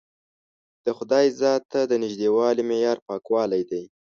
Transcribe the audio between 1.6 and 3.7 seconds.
ته د نژدېوالي معیار پاکوالی